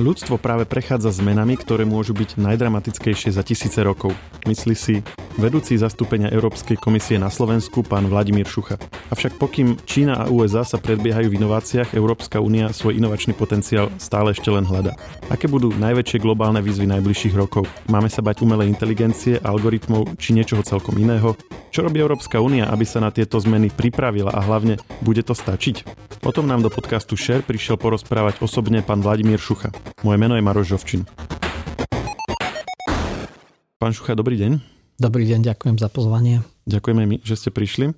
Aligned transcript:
Ľudstvo 0.00 0.40
práve 0.40 0.64
prechádza 0.64 1.12
zmenami, 1.12 1.60
ktoré 1.60 1.84
môžu 1.84 2.16
byť 2.16 2.40
najdramatickejšie 2.40 3.36
za 3.36 3.44
tisíce 3.44 3.84
rokov. 3.84 4.16
Myslí 4.48 4.72
si 4.72 5.04
vedúci 5.38 5.78
zastúpenia 5.78 6.32
Európskej 6.32 6.80
komisie 6.80 7.20
na 7.20 7.30
Slovensku 7.30 7.86
pán 7.86 8.08
Vladimír 8.10 8.48
Šucha. 8.48 8.80
Avšak 9.12 9.38
pokým 9.38 9.78
Čína 9.86 10.24
a 10.24 10.32
USA 10.32 10.66
sa 10.66 10.80
predbiehajú 10.80 11.30
v 11.30 11.38
inováciách, 11.38 11.94
Európska 11.94 12.42
únia 12.42 12.72
svoj 12.74 12.98
inovačný 12.98 13.36
potenciál 13.36 13.92
stále 14.00 14.34
ešte 14.34 14.50
len 14.50 14.66
hľada. 14.66 14.96
Aké 15.30 15.46
budú 15.46 15.70
najväčšie 15.76 16.18
globálne 16.18 16.64
výzvy 16.64 16.90
najbližších 16.90 17.38
rokov? 17.38 17.68
Máme 17.86 18.10
sa 18.10 18.24
bať 18.24 18.42
umelej 18.42 18.72
inteligencie, 18.72 19.38
algoritmov 19.38 20.18
či 20.18 20.34
niečoho 20.34 20.64
celkom 20.66 20.96
iného? 20.96 21.38
Čo 21.70 21.86
robí 21.86 22.02
Európska 22.02 22.42
únia, 22.42 22.66
aby 22.66 22.82
sa 22.82 22.98
na 22.98 23.14
tieto 23.14 23.38
zmeny 23.38 23.70
pripravila 23.70 24.34
a 24.34 24.40
hlavne 24.42 24.80
bude 25.04 25.22
to 25.22 25.36
stačiť? 25.36 25.86
O 26.26 26.34
tom 26.34 26.50
nám 26.50 26.66
do 26.66 26.70
podcastu 26.72 27.14
Share 27.14 27.46
prišiel 27.46 27.78
porozprávať 27.78 28.42
osobne 28.42 28.82
pán 28.82 29.04
Vladimír 29.04 29.38
Šucha. 29.38 29.70
Moje 30.02 30.18
meno 30.18 30.34
je 30.34 30.42
Maroš 30.42 30.74
Žovčin. 30.74 31.06
Pán 33.80 33.96
Šucha, 33.96 34.12
dobrý 34.12 34.36
deň. 34.36 34.79
Dobrý 35.00 35.24
deň, 35.24 35.48
ďakujem 35.48 35.80
za 35.80 35.88
pozvanie. 35.88 36.44
Ďakujeme 36.68 37.08
my, 37.08 37.16
že 37.24 37.40
ste 37.40 37.48
prišli. 37.48 37.96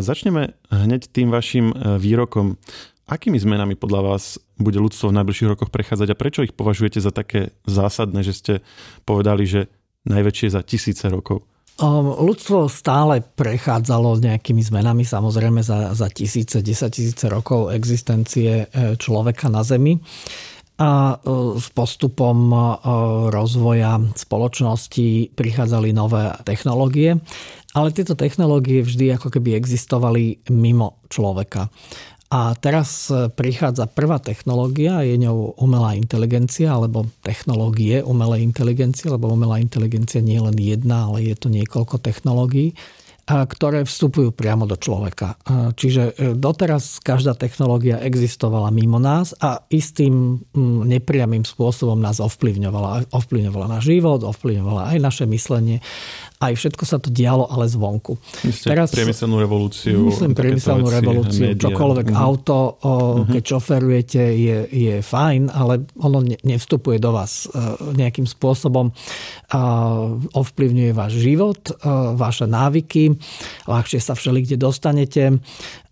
Začneme 0.00 0.56
hneď 0.72 1.12
tým 1.12 1.28
vašim 1.28 1.76
e, 1.76 2.00
výrokom. 2.00 2.56
Akými 3.04 3.36
zmenami 3.36 3.76
podľa 3.76 4.00
vás 4.00 4.40
bude 4.56 4.80
ľudstvo 4.80 5.12
v 5.12 5.20
najbližších 5.20 5.52
rokoch 5.52 5.68
prechádzať 5.68 6.08
a 6.08 6.16
prečo 6.16 6.40
ich 6.40 6.56
považujete 6.56 7.04
za 7.04 7.12
také 7.12 7.52
zásadné, 7.68 8.24
že 8.24 8.32
ste 8.32 8.52
povedali, 9.04 9.44
že 9.44 9.68
najväčšie 10.08 10.56
za 10.56 10.64
tisíce 10.64 11.04
rokov? 11.12 11.44
Ľudstvo 12.16 12.64
stále 12.72 13.20
prechádzalo 13.20 14.16
nejakými 14.24 14.64
zmenami, 14.64 15.04
samozrejme 15.04 15.60
za, 15.60 15.92
za 15.92 16.08
tisíce, 16.08 16.64
desatisíce 16.64 17.28
rokov 17.28 17.76
existencie 17.76 18.72
e, 18.72 18.96
človeka 18.96 19.52
na 19.52 19.60
Zemi 19.60 20.00
a 20.82 21.14
e, 21.14 21.16
s 21.62 21.70
postupom 21.70 22.50
e, 22.50 22.58
rozvoja 23.30 24.02
spoločnosti 24.18 25.38
prichádzali 25.38 25.94
nové 25.94 26.34
technológie, 26.42 27.22
ale 27.78 27.94
tieto 27.94 28.18
technológie 28.18 28.82
vždy 28.82 29.14
ako 29.14 29.30
keby 29.38 29.54
existovali 29.54 30.42
mimo 30.50 30.98
človeka. 31.06 31.70
A 32.32 32.56
teraz 32.56 33.12
prichádza 33.12 33.84
prvá 33.92 34.16
technológia, 34.16 35.04
je 35.04 35.20
ňou 35.20 35.52
umelá 35.60 35.92
inteligencia, 36.00 36.72
alebo 36.72 37.04
technológie 37.20 38.00
umelej 38.00 38.40
inteligencie, 38.40 39.12
lebo 39.12 39.28
umelá 39.28 39.60
inteligencia 39.60 40.24
nie 40.24 40.40
je 40.40 40.46
len 40.48 40.56
jedna, 40.56 41.12
ale 41.12 41.28
je 41.28 41.36
to 41.36 41.52
niekoľko 41.52 42.00
technológií 42.00 42.72
ktoré 43.48 43.88
vstupujú 43.88 44.30
priamo 44.36 44.68
do 44.68 44.76
človeka. 44.76 45.40
Čiže 45.74 46.02
e, 46.02 46.12
doteraz 46.36 47.00
každá 47.00 47.32
technológia 47.32 48.00
existovala 48.02 48.68
mimo 48.68 49.00
nás 49.00 49.32
a 49.40 49.64
istým 49.72 50.44
nepriamým 50.86 51.42
spôsobom 51.46 51.96
nás 51.98 52.20
ovplyvňovala. 52.20 53.12
Ovplyvňovala 53.12 53.66
náš 53.78 53.92
život, 53.92 54.20
ovplyvňovala 54.22 54.92
aj 54.92 54.98
naše 55.00 55.24
myslenie 55.28 55.80
aj 56.42 56.52
všetko 56.58 56.82
sa 56.82 56.98
to 56.98 57.14
dialo, 57.14 57.46
ale 57.46 57.70
zvonku. 57.70 58.18
Myslíte 58.42 58.74
Teraz, 58.74 58.90
priemyselnú 58.90 59.38
revolúciu? 59.38 60.10
Myslím 60.10 60.34
priemyselnú 60.34 60.90
revolúciu. 60.90 61.54
Média. 61.54 61.62
Čokoľvek 61.62 62.06
uh-huh. 62.10 62.26
auto, 62.26 62.58
uh-huh. 62.82 63.30
keď 63.30 63.42
šoferujete, 63.46 64.22
je, 64.34 64.58
je 64.66 64.94
fajn, 64.98 65.54
ale 65.54 65.86
ono 66.02 66.18
nevstupuje 66.26 66.98
do 66.98 67.14
vás 67.14 67.46
uh, 67.46 67.78
nejakým 67.94 68.26
spôsobom. 68.26 68.90
Uh, 69.52 70.18
ovplyvňuje 70.34 70.90
váš 70.90 71.22
život, 71.22 71.62
uh, 71.70 72.18
vaše 72.18 72.50
návyky, 72.50 73.14
ľahšie 73.70 74.02
sa 74.02 74.18
všeli 74.18 74.42
kde 74.42 74.56
dostanete, 74.58 75.38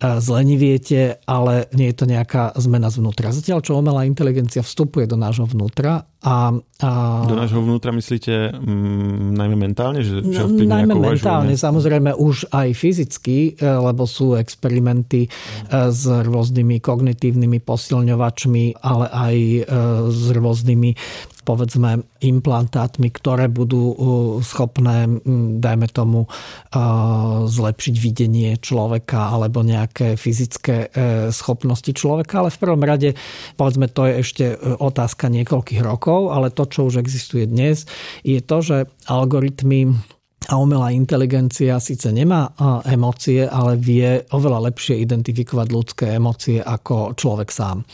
zleniviete, 0.01 1.20
ale 1.29 1.69
nie 1.77 1.92
je 1.92 1.97
to 2.01 2.09
nejaká 2.09 2.57
zmena 2.57 2.89
zvnútra. 2.89 3.37
Zatiaľ, 3.37 3.61
čo 3.61 3.77
umelá 3.77 4.09
inteligencia 4.09 4.64
vstupuje 4.64 5.05
do 5.05 5.20
nášho 5.20 5.45
vnútra 5.45 6.09
a, 6.25 6.57
a... 6.80 6.91
Do 7.29 7.36
nášho 7.36 7.61
vnútra 7.61 7.92
myslíte 7.92 8.57
mm, 8.57 9.36
najmä 9.36 9.57
mentálne? 9.61 10.01
Že, 10.01 10.24
že 10.24 10.39
no, 10.46 10.64
najmä 10.64 10.95
mentálne, 10.95 11.52
uvažujeme? 11.52 11.64
samozrejme 11.67 12.11
už 12.17 12.48
aj 12.52 12.68
fyzicky, 12.77 13.58
e, 13.58 13.67
lebo 13.67 14.06
sú 14.06 14.39
experimenty 14.39 15.27
e, 15.27 15.28
s 15.90 16.05
rôznymi 16.06 16.80
kognitívnymi 16.80 17.58
posilňovačmi, 17.61 18.80
ale 18.80 19.06
aj 19.11 19.36
e, 19.36 19.61
s 20.08 20.24
rôznymi 20.33 20.90
povedzme 21.40 22.05
implantátmi, 22.20 23.08
ktoré 23.11 23.48
budú 23.48 23.96
schopné, 24.45 25.08
dajme 25.56 25.89
tomu, 25.89 26.29
zlepšiť 27.48 27.95
videnie 27.96 28.55
človeka 28.61 29.34
alebo 29.34 29.64
nejaké 29.64 30.20
fyzické 30.20 30.92
schopnosti 31.33 31.90
človeka, 31.96 32.45
ale 32.45 32.55
v 32.55 32.61
prvom 32.61 32.83
rade, 32.84 33.11
povedzme, 33.56 33.89
to 33.89 34.05
je 34.06 34.14
ešte 34.20 34.45
otázka 34.79 35.33
niekoľkých 35.33 35.80
rokov, 35.80 36.30
ale 36.30 36.52
to, 36.52 36.68
čo 36.68 36.86
už 36.86 37.00
existuje 37.00 37.48
dnes, 37.48 37.89
je 38.20 38.39
to, 38.45 38.61
že 38.61 38.77
algoritmy 39.08 39.96
a 40.48 40.56
umelá 40.56 40.89
inteligencia 40.90 41.77
síce 41.78 42.08
nemá 42.11 42.51
emócie, 42.89 43.45
ale 43.45 43.77
vie 43.77 44.24
oveľa 44.33 44.73
lepšie 44.73 44.98
identifikovať 45.05 45.67
ľudské 45.68 46.05
emócie 46.17 46.58
ako 46.58 47.12
človek 47.14 47.52
sám. 47.52 47.84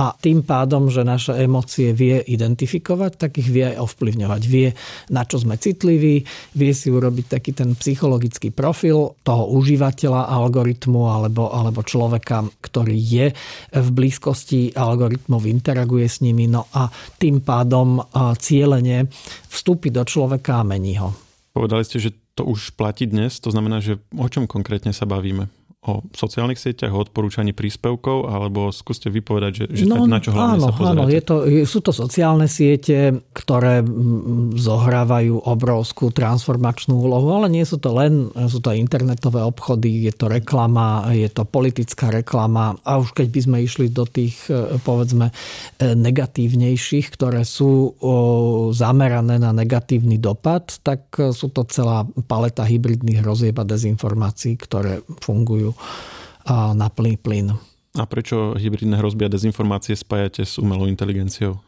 A 0.00 0.16
tým 0.16 0.42
pádom, 0.42 0.88
že 0.88 1.06
naše 1.06 1.36
emócie 1.36 1.92
vie 1.92 2.18
identifikovať, 2.24 3.12
tak 3.14 3.38
ich 3.38 3.52
vie 3.52 3.68
aj 3.68 3.84
ovplyvňovať. 3.84 4.42
Vie, 4.48 4.72
na 5.12 5.28
čo 5.28 5.38
sme 5.38 5.60
citliví, 5.60 6.24
vie 6.56 6.72
si 6.72 6.88
urobiť 6.90 7.26
taký 7.36 7.52
ten 7.54 7.76
psychologický 7.78 8.50
profil 8.50 9.20
toho 9.22 9.52
užívateľa 9.54 10.34
algoritmu 10.34 11.02
alebo, 11.04 11.52
alebo 11.52 11.84
človeka, 11.84 12.42
ktorý 12.64 12.96
je 12.96 13.26
v 13.76 13.88
blízkosti 13.92 14.74
algoritmov, 14.74 15.46
interaguje 15.46 16.08
s 16.08 16.24
nimi, 16.24 16.48
no 16.48 16.64
a 16.74 16.90
tým 17.20 17.44
pádom 17.44 18.02
cieľene 18.40 19.06
vstúpi 19.46 19.94
do 19.94 20.02
človeka 20.02 20.58
a 20.58 20.66
mení 20.66 20.98
ho. 20.98 21.29
Povedali 21.60 21.84
ste, 21.84 22.00
že 22.00 22.16
to 22.32 22.48
už 22.48 22.72
platí 22.72 23.04
dnes, 23.04 23.36
to 23.36 23.52
znamená, 23.52 23.84
že 23.84 24.00
o 24.16 24.24
čom 24.32 24.48
konkrétne 24.48 24.96
sa 24.96 25.04
bavíme? 25.04 25.52
O 25.80 26.04
sociálnych 26.12 26.60
sieťach, 26.60 26.92
o 26.92 27.00
odporúčaní 27.00 27.56
príspevkov, 27.56 28.28
alebo 28.28 28.68
skúste 28.68 29.08
vypovedať, 29.08 29.52
že, 29.64 29.64
že 29.72 29.84
no, 29.88 30.04
na 30.04 30.20
čo 30.20 30.36
hlavne 30.36 30.60
áno, 30.60 30.66
sa 30.68 30.72
pozeráte? 30.76 30.92
Áno, 30.92 31.04
je 31.08 31.22
to, 31.24 31.36
sú 31.64 31.78
to 31.80 31.92
sociálne 31.96 32.44
siete, 32.52 33.16
ktoré 33.32 33.80
zohrávajú 34.60 35.40
obrovskú 35.40 36.12
transformačnú 36.12 37.00
úlohu, 37.00 37.32
ale 37.32 37.48
nie 37.48 37.64
sú 37.64 37.80
to 37.80 37.96
len, 37.96 38.28
sú 38.28 38.60
to 38.60 38.76
internetové 38.76 39.40
obchody, 39.40 40.04
je 40.04 40.12
to 40.12 40.28
reklama, 40.28 41.08
je 41.16 41.32
to 41.32 41.48
politická 41.48 42.12
reklama 42.12 42.76
a 42.84 43.00
už 43.00 43.16
keď 43.16 43.26
by 43.32 43.40
sme 43.40 43.56
išli 43.64 43.88
do 43.88 44.04
tých, 44.04 44.36
e, 44.52 44.76
povedzme, 44.84 45.32
e, 45.80 45.96
negatívnejších, 45.96 47.08
ktoré 47.16 47.48
sú 47.48 47.96
zamerané 48.76 49.40
na 49.40 49.56
negatívny 49.56 50.20
dopad, 50.20 50.76
tak 50.84 51.08
e, 51.16 51.32
sú 51.32 51.48
to 51.48 51.64
celá 51.64 52.04
paleta 52.28 52.68
hybridných 52.68 53.24
hrozieb 53.24 53.56
a 53.56 53.64
dezinformácií, 53.64 54.60
ktoré 54.60 55.00
fungujú 55.24 55.69
na 56.50 56.88
plný 56.90 57.20
plyn. 57.20 57.54
A 57.98 58.06
prečo 58.06 58.54
hybridné 58.54 59.02
hrozby 59.02 59.26
a 59.26 59.32
dezinformácie 59.32 59.98
spájate 59.98 60.46
s 60.46 60.62
umelou 60.62 60.86
inteligenciou? 60.86 61.58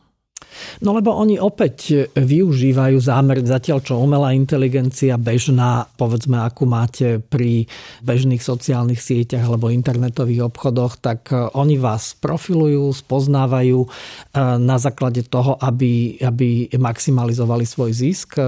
No 0.83 0.95
lebo 0.95 1.15
oni 1.15 1.39
opäť 1.39 2.09
využívajú 2.15 2.99
zámer, 2.99 3.43
zatiaľ 3.43 3.79
čo 3.83 3.99
umelá 3.99 4.35
inteligencia 4.35 5.17
bežná, 5.17 5.89
povedzme, 5.97 6.39
akú 6.43 6.69
máte 6.69 7.23
pri 7.23 7.67
bežných 8.05 8.43
sociálnych 8.43 9.01
sieťach 9.01 9.47
alebo 9.47 9.73
internetových 9.73 10.53
obchodoch, 10.53 10.99
tak 11.01 11.31
e, 11.33 11.49
oni 11.57 11.79
vás 11.79 12.15
profilujú, 12.19 12.93
spoznávajú 12.93 13.79
e, 13.85 13.89
na 14.61 14.77
základe 14.77 15.25
toho, 15.27 15.57
aby, 15.59 16.19
aby 16.21 16.69
maximalizovali 16.75 17.65
svoj 17.65 17.91
zisk, 17.95 18.39
e, 18.39 18.43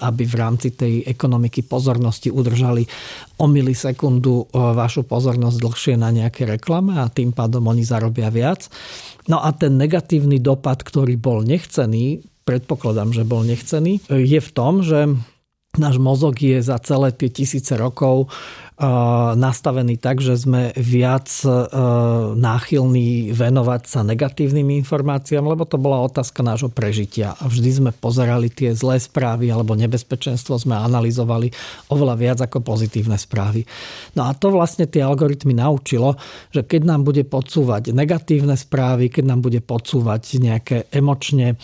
aby 0.00 0.22
v 0.24 0.34
rámci 0.38 0.74
tej 0.74 1.04
ekonomiky 1.04 1.66
pozornosti 1.66 2.32
udržali 2.32 2.86
o 3.38 3.46
milisekundu 3.46 4.50
vašu 4.52 5.06
pozornosť 5.06 5.58
dlhšie 5.62 5.94
na 5.94 6.10
nejaké 6.10 6.44
reklame 6.44 6.98
a 6.98 7.06
tým 7.06 7.30
pádom 7.30 7.70
oni 7.70 7.86
zarobia 7.86 8.28
viac. 8.34 8.66
No 9.30 9.38
a 9.38 9.54
ten 9.54 9.78
negatívny 9.78 10.42
dopad, 10.42 10.82
ktorý 10.82 11.14
bol 11.14 11.46
nechcený, 11.46 12.26
predpokladám, 12.42 13.14
že 13.14 13.22
bol 13.22 13.46
nechcený, 13.46 14.02
je 14.10 14.40
v 14.42 14.50
tom, 14.50 14.82
že 14.82 15.14
náš 15.78 15.96
mozog 16.02 16.34
je 16.38 16.58
za 16.60 16.76
celé 16.82 17.14
tie 17.14 17.30
tisíce 17.30 17.72
rokov 17.78 18.28
nastavený 19.34 19.98
tak, 19.98 20.22
že 20.22 20.38
sme 20.38 20.70
viac 20.78 21.26
e, 21.42 21.50
náchylní 22.38 23.34
venovať 23.34 23.82
sa 23.90 24.06
negatívnym 24.06 24.70
informáciám, 24.78 25.42
lebo 25.42 25.66
to 25.66 25.82
bola 25.82 26.06
otázka 26.06 26.46
nášho 26.46 26.70
prežitia. 26.70 27.34
A 27.42 27.50
vždy 27.50 27.70
sme 27.74 27.90
pozerali 27.90 28.46
tie 28.54 28.70
zlé 28.78 29.02
správy 29.02 29.50
alebo 29.50 29.74
nebezpečenstvo 29.74 30.62
sme 30.62 30.78
analyzovali 30.78 31.50
oveľa 31.90 32.14
viac 32.14 32.38
ako 32.38 32.62
pozitívne 32.62 33.18
správy. 33.18 33.66
No 34.14 34.30
a 34.30 34.34
to 34.38 34.54
vlastne 34.54 34.86
tie 34.86 35.02
algoritmy 35.02 35.58
naučilo, 35.58 36.14
že 36.54 36.62
keď 36.62 36.86
nám 36.86 37.02
bude 37.02 37.26
podsúvať 37.26 37.90
negatívne 37.90 38.54
správy, 38.54 39.10
keď 39.10 39.24
nám 39.26 39.42
bude 39.42 39.58
podsúvať 39.58 40.38
nejaké 40.38 40.86
emočne 40.94 41.58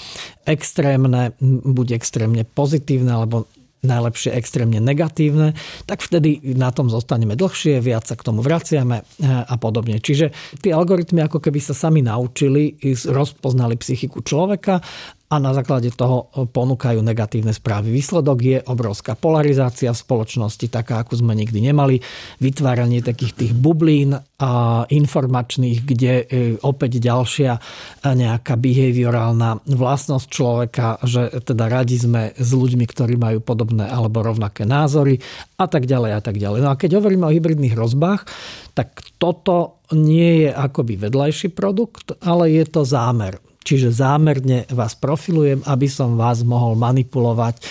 extrémne, 0.50 1.30
buď 1.62 1.94
extrémne 1.94 2.42
pozitívne 2.42 3.14
alebo 3.14 3.46
najlepšie 3.84 4.34
extrémne 4.34 4.80
negatívne, 4.80 5.54
tak 5.84 6.00
vtedy 6.00 6.40
na 6.56 6.72
tom 6.72 6.88
zostaneme 6.90 7.36
dlhšie, 7.36 7.78
viac 7.84 8.08
sa 8.08 8.16
k 8.16 8.24
tomu 8.26 8.40
vraciame 8.40 9.04
a 9.24 9.54
podobne. 9.60 10.00
Čiže 10.00 10.32
tie 10.64 10.72
algoritmy 10.72 11.22
ako 11.24 11.38
keby 11.38 11.60
sa 11.60 11.76
sami 11.76 12.00
naučili, 12.00 12.76
rozpoznali 13.08 13.76
psychiku 13.78 14.24
človeka 14.24 14.80
a 15.24 15.40
na 15.40 15.56
základe 15.56 15.88
toho 15.90 16.28
ponúkajú 16.30 17.00
negatívne 17.00 17.50
správy. 17.50 17.90
Výsledok 17.90 18.38
je 18.44 18.58
obrovská 18.60 19.16
polarizácia 19.16 19.88
v 19.90 19.98
spoločnosti, 19.98 20.68
taká, 20.68 21.00
ako 21.00 21.24
sme 21.24 21.32
nikdy 21.32 21.64
nemali. 21.64 21.98
Vytváranie 22.44 23.00
takých 23.00 23.32
tých 23.32 23.52
bublín 23.56 24.14
a 24.20 24.84
informačných, 24.84 25.78
kde 25.80 26.12
e, 26.22 26.24
opäť 26.60 27.00
ďalšia 27.00 27.56
nejaká 28.04 28.54
behaviorálna 28.60 29.64
vlastnosť 29.64 30.26
človeka, 30.28 31.00
že 31.02 31.40
teda 31.40 31.72
radi 31.72 31.96
sme 31.96 32.36
s 32.36 32.50
ľuďmi, 32.52 32.84
ktorí 32.84 33.16
majú 33.16 33.40
podobné 33.40 33.88
alebo 33.88 34.20
rovnaké 34.20 34.68
názory 34.68 35.18
a 35.56 35.64
tak 35.64 35.88
ďalej 35.88 36.10
a 36.14 36.20
tak 36.20 36.36
ďalej. 36.36 36.60
No 36.60 36.68
a 36.70 36.78
keď 36.78 37.00
hovoríme 37.00 37.24
o 37.26 37.34
hybridných 37.34 37.72
rozbách, 37.72 38.28
tak 38.76 39.00
toto 39.16 39.80
nie 39.96 40.46
je 40.46 40.50
akoby 40.52 41.00
vedľajší 41.00 41.56
produkt, 41.56 42.12
ale 42.20 42.52
je 42.52 42.64
to 42.68 42.84
zámer. 42.84 43.40
Čiže 43.64 43.96
zámerne 43.96 44.68
vás 44.68 44.92
profilujem, 44.92 45.64
aby 45.64 45.88
som 45.88 46.20
vás 46.20 46.44
mohol 46.44 46.76
manipulovať, 46.76 47.64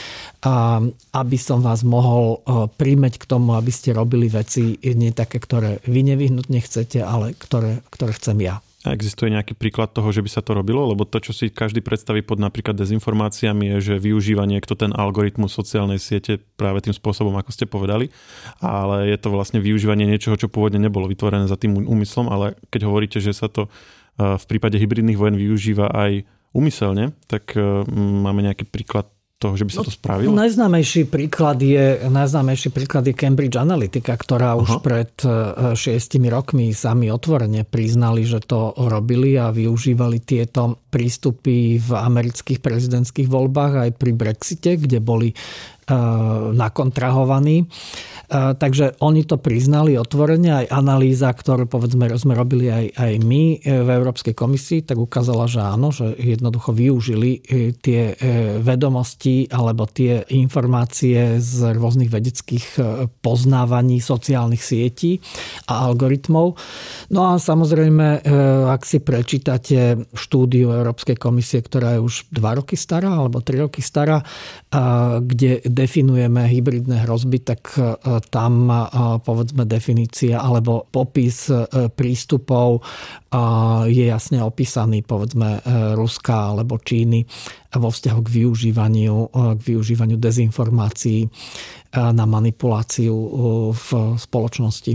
aby 1.14 1.38
som 1.38 1.62
vás 1.62 1.86
mohol 1.86 2.42
e, 2.44 2.68
príjmeť 2.68 3.22
k 3.22 3.30
tomu, 3.30 3.54
aby 3.54 3.70
ste 3.70 3.96
robili 3.96 4.28
veci 4.28 4.76
nie 4.82 5.14
také, 5.16 5.40
ktoré 5.40 5.80
vy 5.86 6.02
nevyhnutne 6.04 6.60
chcete, 6.60 7.00
ale 7.00 7.38
ktoré, 7.38 7.86
ktoré 7.94 8.12
chcem 8.18 8.42
ja. 8.42 8.60
A 8.84 8.92
existuje 8.92 9.32
nejaký 9.32 9.56
príklad 9.56 9.96
toho, 9.96 10.12
že 10.12 10.20
by 10.20 10.28
sa 10.28 10.44
to 10.44 10.60
robilo? 10.60 10.84
Lebo 10.84 11.08
to, 11.08 11.24
čo 11.24 11.32
si 11.32 11.48
každý 11.48 11.80
predstaví 11.80 12.20
pod 12.20 12.36
napríklad 12.36 12.76
dezinformáciami, 12.76 13.80
je, 13.80 13.96
že 13.96 13.96
využíva 13.96 14.44
niekto 14.44 14.76
ten 14.76 14.92
algoritmus 14.92 15.56
sociálnej 15.56 16.04
siete 16.04 16.44
práve 16.60 16.84
tým 16.84 16.92
spôsobom, 16.92 17.32
ako 17.40 17.56
ste 17.56 17.64
povedali. 17.64 18.12
Ale 18.60 19.08
je 19.08 19.16
to 19.16 19.32
vlastne 19.32 19.64
využívanie 19.64 20.04
niečoho, 20.04 20.36
čo 20.36 20.52
pôvodne 20.52 20.84
nebolo 20.84 21.08
vytvorené 21.08 21.48
za 21.48 21.56
tým 21.56 21.80
úmyslom, 21.80 22.28
ale 22.28 22.60
keď 22.76 22.92
hovoríte, 22.92 23.24
že 23.24 23.32
sa 23.32 23.48
to 23.48 23.72
v 24.18 24.46
prípade 24.46 24.78
hybridných 24.78 25.18
vojen 25.18 25.38
využíva 25.38 25.90
aj 25.90 26.26
umyselne, 26.54 27.18
tak 27.26 27.58
e, 27.58 27.62
máme 27.90 28.46
nejaký 28.46 28.70
príklad 28.70 29.10
toho, 29.42 29.60
že 29.60 29.68
by 29.68 29.72
sa 29.76 29.84
to 29.84 29.92
no, 29.92 29.98
spravilo? 30.00 30.30
No, 30.32 30.40
najznámejší 30.40 31.12
príklad 31.12 31.60
je, 31.60 32.08
najznámejší 32.08 32.72
príklad 32.72 33.04
je 33.04 33.18
Cambridge 33.18 33.60
Analytica, 33.60 34.16
ktorá 34.16 34.56
Aha. 34.56 34.62
už 34.62 34.80
pred 34.80 35.12
e, 35.26 35.28
šiestimi 35.76 36.32
rokmi 36.32 36.72
sami 36.72 37.12
otvorene 37.12 37.68
priznali, 37.68 38.24
že 38.24 38.40
to 38.40 38.72
robili 38.78 39.36
a 39.36 39.52
využívali 39.52 40.24
tieto 40.24 40.80
prístupy 40.88 41.82
v 41.82 41.90
amerických 41.92 42.64
prezidentských 42.64 43.28
voľbách 43.28 43.90
aj 43.90 43.90
pri 44.00 44.12
Brexite, 44.16 44.80
kde 44.80 45.04
boli 45.04 45.36
E, 45.84 45.96
nakontrahovaní. 46.56 47.68
E, 48.30 48.56
takže 48.56 48.96
oni 49.04 49.28
to 49.28 49.36
priznali 49.40 50.00
otvorene, 50.00 50.66
aj 50.66 50.72
analýza, 50.72 51.32
ktorú 51.32 51.68
povedzme 51.68 52.08
sme 52.16 52.34
robili 52.38 52.72
aj, 52.72 52.86
aj 52.96 53.14
my 53.24 53.44
e, 53.58 53.84
v 53.84 53.90
Európskej 53.90 54.36
komisii, 54.38 54.86
tak 54.88 55.00
ukázala, 55.00 55.50
že 55.50 55.60
áno, 55.60 55.92
že 55.92 56.16
jednoducho 56.16 56.72
využili 56.74 57.44
tie 57.84 58.16
vedomosti 58.62 59.50
alebo 59.50 59.86
tie 59.86 60.24
informácie 60.34 61.38
z 61.38 61.74
rôznych 61.76 62.10
vedeckých 62.10 62.66
poznávaní 63.22 64.00
sociálnych 64.00 64.62
sietí 64.62 65.20
a 65.70 65.90
algoritmov. 65.90 66.58
No 67.14 67.22
a 67.34 67.38
samozrejme, 67.38 68.26
ak 68.70 68.82
si 68.88 69.00
prečítate 69.04 70.10
štúdiu 70.14 70.74
Európskej 70.74 71.18
komisie, 71.18 71.62
ktorá 71.62 71.98
je 71.98 72.06
už 72.06 72.34
dva 72.34 72.58
roky 72.58 72.78
stará 72.78 73.20
alebo 73.20 73.44
tri 73.44 73.60
roky 73.60 73.82
stará, 73.84 74.22
kde 75.20 75.62
definujeme 75.66 76.46
hybridné 76.50 77.06
hrozby, 77.06 77.42
tak 77.42 77.76
e, 77.78 77.98
tam 78.28 78.70
e, 78.70 78.76
povedzme 79.22 79.64
definícia 79.66 80.42
alebo 80.42 80.86
popis 80.90 81.50
e, 81.50 81.66
prístupov 81.90 82.86
je 83.90 84.06
jasne 84.14 84.46
opísaný 84.46 85.02
povedzme 85.02 85.58
Ruska 85.98 86.54
alebo 86.54 86.78
Číny 86.78 87.26
vo 87.74 87.90
vzťahu 87.90 88.22
k 88.22 88.30
využívaniu, 88.30 89.16
k 89.58 89.62
využívaniu 89.74 90.22
dezinformácií 90.22 91.26
na 91.98 92.26
manipuláciu 92.30 93.18
v 93.74 93.88
spoločnosti. 94.22 94.94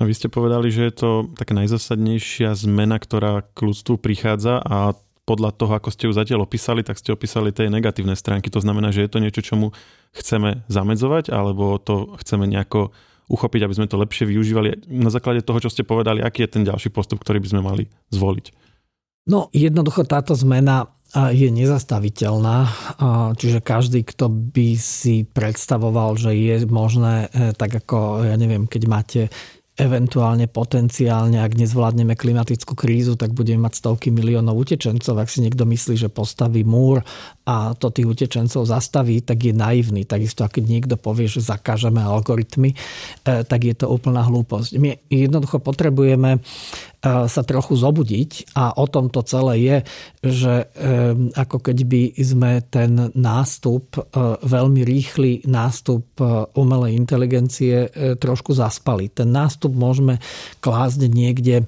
A 0.00 0.08
vy 0.08 0.16
ste 0.16 0.32
povedali, 0.32 0.72
že 0.72 0.88
je 0.88 0.94
to 0.96 1.10
taká 1.36 1.52
najzásadnejšia 1.52 2.56
zmena, 2.56 2.96
ktorá 2.96 3.44
k 3.52 3.68
ľudstvu 3.68 4.00
prichádza 4.00 4.56
a 4.64 4.96
podľa 5.28 5.50
toho, 5.54 5.72
ako 5.76 5.88
ste 5.94 6.08
ju 6.08 6.12
zatiaľ 6.12 6.48
opísali, 6.48 6.82
tak 6.82 6.98
ste 6.98 7.14
opísali 7.14 7.54
tie 7.54 7.70
negatívne 7.70 8.18
stránky. 8.18 8.50
To 8.50 8.62
znamená, 8.62 8.90
že 8.90 9.06
je 9.06 9.10
to 9.10 9.22
niečo, 9.22 9.44
čomu 9.44 9.70
chceme 10.16 10.66
zamedzovať, 10.66 11.30
alebo 11.30 11.78
to 11.78 12.18
chceme 12.18 12.50
nejako 12.50 12.90
uchopiť, 13.30 13.60
aby 13.62 13.76
sme 13.78 13.86
to 13.86 14.00
lepšie 14.00 14.26
využívali. 14.26 14.90
Na 14.90 15.12
základe 15.14 15.46
toho, 15.46 15.62
čo 15.62 15.70
ste 15.70 15.86
povedali, 15.86 16.18
aký 16.18 16.44
je 16.44 16.54
ten 16.58 16.66
ďalší 16.66 16.90
postup, 16.90 17.22
ktorý 17.22 17.38
by 17.38 17.48
sme 17.48 17.62
mali 17.62 17.84
zvoliť? 18.10 18.46
No, 19.30 19.46
jednoducho 19.54 20.02
táto 20.02 20.34
zmena 20.34 20.90
je 21.14 21.50
nezastaviteľná. 21.50 22.70
Čiže 23.34 23.58
každý, 23.62 24.06
kto 24.06 24.30
by 24.30 24.78
si 24.78 25.26
predstavoval, 25.26 26.14
že 26.14 26.34
je 26.34 26.56
možné, 26.70 27.26
e, 27.34 27.50
tak 27.50 27.82
ako, 27.82 28.30
ja 28.30 28.38
neviem, 28.38 28.70
keď 28.70 28.82
máte 28.86 29.20
eventuálne 29.80 30.44
potenciálne, 30.44 31.40
ak 31.40 31.56
nezvládneme 31.56 32.12
klimatickú 32.12 32.76
krízu, 32.76 33.16
tak 33.16 33.32
budeme 33.32 33.64
mať 33.64 33.80
stovky 33.80 34.12
miliónov 34.12 34.60
utečencov. 34.60 35.16
Ak 35.16 35.32
si 35.32 35.40
niekto 35.40 35.64
myslí, 35.64 35.96
že 35.96 36.12
postaví 36.12 36.60
múr 36.68 37.00
a 37.48 37.72
to 37.72 37.88
tých 37.88 38.04
utečencov 38.04 38.68
zastaví, 38.68 39.24
tak 39.24 39.40
je 39.40 39.56
naivný. 39.56 40.04
Takisto, 40.04 40.44
ak 40.44 40.60
niekto 40.60 41.00
povie, 41.00 41.32
že 41.32 41.40
zakážeme 41.40 42.04
algoritmy, 42.04 42.76
eh, 42.76 43.40
tak 43.48 43.64
je 43.64 43.72
to 43.72 43.88
úplná 43.88 44.20
hlúposť. 44.28 44.76
My 44.76 45.00
jednoducho 45.08 45.64
potrebujeme 45.64 46.44
sa 47.00 47.42
trochu 47.48 47.80
zobudiť 47.80 48.52
a 48.60 48.76
o 48.76 48.84
tom 48.84 49.08
to 49.08 49.24
celé 49.24 49.54
je, 49.64 49.76
že 50.20 50.54
ako 51.32 51.56
keď 51.64 51.78
by 51.88 52.02
sme 52.20 52.60
ten 52.68 53.08
nástup, 53.16 53.96
e, 53.96 54.00
veľmi 54.44 54.84
rýchly 54.84 55.48
nástup 55.48 56.04
e, 56.20 56.44
umelej 56.60 56.92
inteligencie 57.00 57.88
e, 57.88 58.20
trošku 58.20 58.52
zaspali. 58.52 59.08
Ten 59.08 59.32
nástup 59.32 59.69
môžeme 59.72 60.18
klásť 60.60 61.06
niekde 61.08 61.66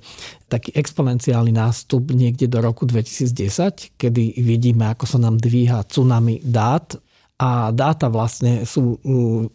taký 0.52 0.74
exponenciálny 0.76 1.56
nástup 1.56 2.12
niekde 2.12 2.50
do 2.50 2.60
roku 2.60 2.84
2010, 2.84 3.96
kedy 3.96 4.36
vidíme, 4.36 4.84
ako 4.92 5.04
sa 5.08 5.18
nám 5.22 5.40
dvíha 5.40 5.80
tsunami 5.88 6.44
dát 6.44 7.00
a 7.42 7.74
dáta 7.74 8.06
vlastne 8.06 8.62
sú 8.62 9.02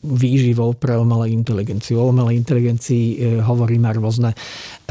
výživou 0.03 0.75
pre 0.75 0.99
umelú 0.99 1.23
inteligenciu. 1.23 2.03
O 2.03 2.11
umelej 2.11 2.35
inteligencii 2.43 3.05
e, 3.15 3.17
hovoríme 3.39 3.87
rôzne, 3.95 4.35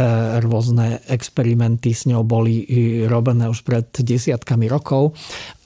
e, 0.01 0.07
rôzne 0.41 1.05
experimenty 1.13 1.93
s 1.93 2.09
ňou 2.09 2.25
boli 2.25 2.65
e, 2.65 3.05
robené 3.05 3.53
už 3.53 3.69
pred 3.69 3.85
desiatkami 3.93 4.65
rokov, 4.73 5.13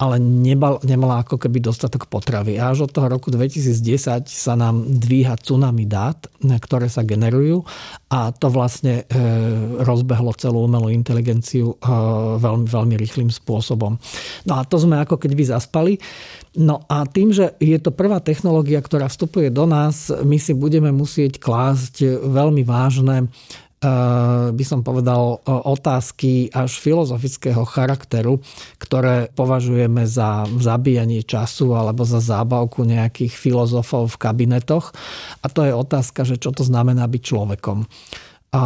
ale 0.03 0.19
nebal, 0.19 0.83
nemala 0.83 1.23
ako 1.23 1.39
keby 1.39 1.63
dostatok 1.63 2.11
potravy. 2.11 2.59
A 2.59 2.75
až 2.75 2.91
od 2.91 2.99
toho 2.99 3.07
roku 3.07 3.31
2010 3.31 4.27
sa 4.27 4.55
nám 4.59 4.91
dvíha 4.91 5.39
tsunami 5.39 5.87
dát, 5.87 6.27
ktoré 6.43 6.91
sa 6.91 7.07
generujú 7.07 7.63
a 8.11 8.35
to 8.35 8.51
vlastne 8.51 9.07
rozbehlo 9.79 10.35
celú 10.35 10.67
umelú 10.67 10.89
inteligenciu 10.91 11.77
veľmi, 12.41 12.67
veľmi 12.67 12.95
rýchlým 12.97 13.31
spôsobom. 13.31 13.95
No 14.49 14.53
a 14.57 14.65
to 14.67 14.81
sme 14.81 14.99
ako 14.99 15.21
keby 15.21 15.47
zaspali. 15.47 16.01
No 16.59 16.83
a 16.91 17.07
tým, 17.07 17.20
že 17.29 17.53
je 17.61 17.77
to 17.77 17.93
prvá 17.93 18.25
technológia, 18.25 18.81
ktorá 18.81 19.13
vstupuje 19.13 19.53
do 19.53 19.69
nás, 19.69 20.09
my 20.25 20.41
si 20.41 20.57
budeme 20.57 20.89
musieť 20.89 21.37
klásť 21.37 22.25
veľmi 22.25 22.65
vážne 22.65 23.29
eh, 23.29 24.49
by 24.49 24.65
som 24.65 24.81
povedal, 24.81 25.45
otázky 25.45 26.49
až 26.49 26.81
filozofického 26.81 27.69
charakteru, 27.69 28.41
ktoré 28.81 29.29
považujeme 29.37 30.09
za 30.09 30.49
zabíjanie 30.57 31.21
času 31.21 31.77
alebo 31.77 32.09
za 32.09 32.25
zábavku 32.25 32.89
nejakých 32.89 33.37
filozofov 33.37 34.17
v 34.17 34.21
kabinetoch. 34.25 34.97
A 35.45 35.53
to 35.53 35.69
je 35.69 35.77
otázka, 35.77 36.25
že 36.25 36.41
čo 36.41 36.57
to 36.57 36.65
znamená 36.65 37.05
byť 37.05 37.23
človekom 37.23 37.85
a 38.51 38.65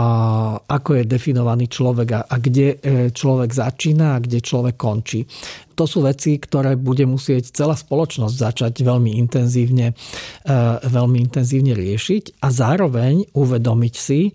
ako 0.64 0.96
je 0.96 1.04
definovaný 1.04 1.68
človek 1.68 2.08
a, 2.16 2.20
a 2.24 2.36
kde 2.40 2.68
e, 2.72 2.76
človek 3.12 3.52
začína 3.52 4.16
a 4.16 4.22
kde 4.22 4.40
človek 4.40 4.80
končí. 4.80 5.28
To 5.76 5.84
sú 5.84 6.00
veci, 6.08 6.40
ktoré 6.40 6.80
bude 6.80 7.04
musieť 7.04 7.52
celá 7.52 7.76
spoločnosť 7.76 8.32
začať 8.32 8.72
veľmi 8.80 9.20
intenzívne, 9.20 9.92
e, 9.92 10.56
veľmi 10.88 11.20
intenzívne 11.20 11.76
riešiť 11.76 12.40
a 12.40 12.48
zároveň 12.48 13.28
uvedomiť 13.36 13.94
si, 13.94 14.32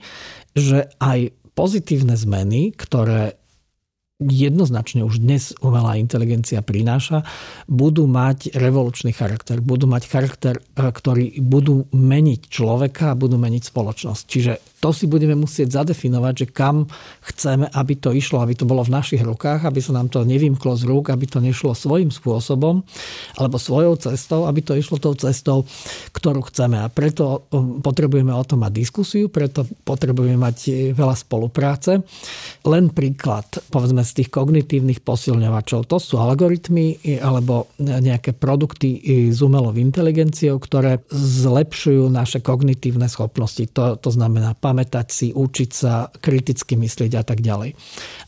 že 0.53 0.85
aj 1.01 1.33
pozitívne 1.57 2.13
zmeny, 2.13 2.69
ktoré 2.77 3.38
jednoznačne 4.19 5.07
už 5.07 5.23
dnes 5.23 5.55
umelá 5.63 5.95
inteligencia 5.95 6.59
prináša, 6.59 7.23
budú 7.71 8.03
mať 8.03 8.51
revolučný 8.51 9.15
charakter. 9.15 9.63
Budú 9.63 9.87
mať 9.87 10.11
charakter, 10.11 10.59
e, 10.59 10.91
ktorý 10.91 11.39
budú 11.39 11.87
meniť 11.95 12.51
človeka 12.51 13.15
a 13.15 13.19
budú 13.19 13.39
meniť 13.39 13.71
spoločnosť. 13.71 14.23
Čiže 14.27 14.53
to 14.79 14.95
si 14.95 15.11
budeme 15.11 15.35
musieť 15.35 15.83
zadefinovať, 15.83 16.33
že 16.35 16.47
kam 16.51 16.87
chceme, 17.31 17.67
aby 17.67 17.93
to 17.99 18.15
išlo, 18.15 18.39
aby 18.39 18.55
to 18.55 18.63
bolo 18.63 18.83
v 18.83 18.95
našich 18.95 19.19
rukách, 19.19 19.67
aby 19.67 19.79
sa 19.83 19.95
nám 19.95 20.07
to 20.07 20.23
nevymklo 20.23 20.75
z 20.79 20.87
rúk, 20.87 21.11
aby 21.11 21.27
to 21.27 21.43
nešlo 21.43 21.75
svojím 21.75 22.11
spôsobom 22.11 22.83
alebo 23.35 23.55
svojou 23.59 23.99
cestou, 23.99 24.47
aby 24.47 24.63
to 24.63 24.79
išlo 24.79 24.99
tou 24.99 25.15
cestou, 25.19 25.67
ktorú 26.15 26.47
chceme. 26.47 26.79
A 26.79 26.87
preto 26.87 27.47
um, 27.51 27.83
potrebujeme 27.83 28.31
o 28.31 28.43
tom 28.47 28.63
mať 28.63 28.71
diskusiu, 28.71 29.27
preto 29.27 29.67
potrebujeme 29.83 30.39
mať 30.39 30.57
e, 30.67 30.71
veľa 30.95 31.15
spolupráce. 31.15 31.99
Len 32.63 32.95
príklad, 32.95 33.47
povedzme 33.67 34.07
z 34.09 34.25
tých 34.25 34.33
kognitívnych 34.33 35.05
posilňovačov, 35.05 35.85
to 35.85 36.01
sú 36.01 36.17
algoritmy 36.17 36.97
alebo 37.21 37.69
nejaké 37.77 38.33
produkty 38.33 38.97
s 39.29 39.37
umelou 39.45 39.77
inteligenciou, 39.77 40.57
ktoré 40.57 41.05
zlepšujú 41.13 42.09
naše 42.09 42.41
kognitívne 42.41 43.05
schopnosti. 43.05 43.69
To, 43.77 44.01
to 44.01 44.09
znamená 44.09 44.57
pamätať 44.57 45.07
si, 45.13 45.27
učiť 45.29 45.69
sa, 45.69 46.09
kriticky 46.09 46.73
myslieť 46.73 47.21
a 47.21 47.23
tak 47.23 47.45
ďalej. 47.45 47.77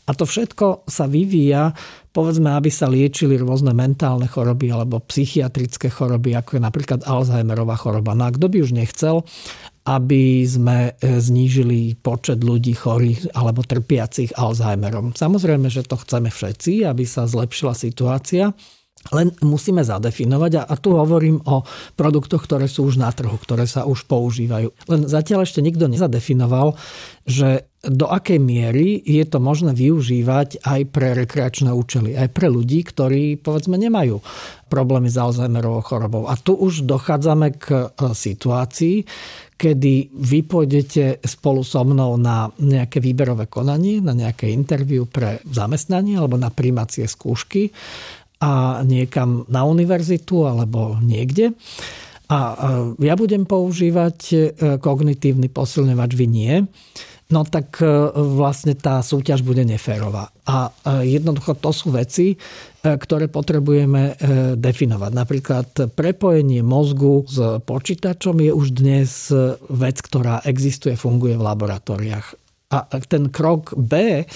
A 0.06 0.10
to 0.14 0.22
všetko 0.22 0.86
sa 0.86 1.10
vyvíja, 1.10 1.74
povedzme, 2.12 2.54
aby 2.54 2.70
sa 2.70 2.86
liečili 2.86 3.40
rôzne 3.40 3.74
mentálne 3.74 4.30
choroby 4.30 4.70
alebo 4.70 5.02
psychiatrické 5.02 5.90
choroby, 5.90 6.38
ako 6.38 6.60
je 6.60 6.62
napríklad 6.62 7.00
Alzheimerová 7.02 7.74
choroba. 7.74 8.14
No 8.14 8.28
a 8.28 8.34
kto 8.34 8.46
by 8.52 8.58
už 8.62 8.76
nechcel, 8.76 9.26
aby 9.82 10.46
sme 10.46 10.94
e, 10.94 11.18
znížili 11.18 11.98
počet 11.98 12.46
ľudí 12.46 12.70
chorých 12.78 13.34
alebo 13.34 13.66
trpiacich 13.66 14.30
Alzheimerom. 14.38 15.10
Samozrejme, 15.18 15.66
že 15.66 15.82
to 15.82 15.98
chceme 15.98 16.30
všetci, 16.30 16.86
aby 16.86 17.02
sa 17.02 17.26
zlepšila 17.26 17.74
situácia. 17.74 18.54
Len 19.10 19.34
musíme 19.42 19.82
zadefinovať, 19.82 20.62
a 20.62 20.74
tu 20.78 20.94
hovorím 20.94 21.42
o 21.42 21.66
produktoch, 21.98 22.46
ktoré 22.46 22.70
sú 22.70 22.86
už 22.86 23.02
na 23.02 23.10
trhu, 23.10 23.34
ktoré 23.34 23.66
sa 23.66 23.82
už 23.82 24.06
používajú. 24.06 24.70
Len 24.86 25.00
zatiaľ 25.10 25.42
ešte 25.42 25.58
nikto 25.58 25.90
nezadefinoval, 25.90 26.78
že 27.26 27.66
do 27.82 28.06
akej 28.06 28.38
miery 28.38 29.02
je 29.02 29.26
to 29.26 29.42
možné 29.42 29.74
využívať 29.74 30.62
aj 30.62 30.80
pre 30.94 31.18
rekreačné 31.18 31.74
účely, 31.74 32.14
aj 32.14 32.30
pre 32.30 32.46
ľudí, 32.46 32.86
ktorí 32.86 33.42
povedzme 33.42 33.74
nemajú 33.74 34.22
problémy 34.70 35.10
s 35.10 35.18
Alzheimerovou 35.18 35.82
chorobou. 35.82 36.22
A 36.30 36.38
tu 36.38 36.54
už 36.54 36.86
dochádzame 36.86 37.58
k 37.58 37.90
e, 37.90 38.14
situácii, 38.14 39.02
kedy 39.58 40.14
vy 40.14 40.40
pôjdete 40.46 41.26
spolu 41.26 41.66
so 41.66 41.82
mnou 41.82 42.14
na 42.18 42.54
nejaké 42.62 43.02
výberové 43.02 43.50
konanie, 43.50 43.98
na 43.98 44.14
nejaké 44.14 44.50
interviu 44.54 45.10
pre 45.10 45.42
zamestnanie 45.50 46.14
alebo 46.14 46.38
na 46.38 46.54
primacie 46.54 47.10
skúšky 47.10 47.74
a 48.42 48.82
niekam 48.82 49.46
na 49.46 49.62
univerzitu 49.62 50.50
alebo 50.50 50.98
niekde. 50.98 51.54
A 52.32 52.38
ja 52.96 53.14
budem 53.14 53.44
používať 53.44 54.18
e, 54.32 54.36
kognitívny 54.80 55.52
posilňovač, 55.52 56.10
vy 56.16 56.26
nie. 56.26 56.54
No 57.28 57.44
tak 57.44 57.76
e, 57.84 57.86
vlastne 58.16 58.72
tá 58.72 59.04
súťaž 59.04 59.44
bude 59.44 59.60
neférová. 59.68 60.32
A 60.48 60.72
e, 60.72 61.12
jednoducho 61.12 61.60
to 61.60 61.70
sú 61.76 61.92
veci, 61.92 62.34
ktoré 62.82 63.30
potrebujeme 63.30 64.18
definovať. 64.58 65.10
Napríklad 65.14 65.68
prepojenie 65.94 66.66
mozgu 66.66 67.22
s 67.30 67.38
počítačom 67.62 68.42
je 68.42 68.50
už 68.50 68.74
dnes 68.74 69.30
vec, 69.70 70.02
ktorá 70.02 70.42
existuje, 70.42 70.98
funguje 70.98 71.38
v 71.38 71.46
laboratóriách. 71.46 72.26
A 72.74 72.90
ten 73.06 73.30
krok 73.30 73.70
B 73.78 74.26